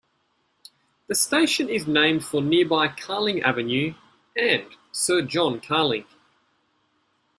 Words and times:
The 1.09 1.13
station 1.13 1.69
is 1.69 1.85
named 1.85 2.25
for 2.25 2.41
nearby 2.41 2.87
Carling 2.87 3.43
Avenue 3.43 3.93
and 4.35 4.65
Sir 4.91 5.21
John 5.21 5.59
Carling. 5.61 6.05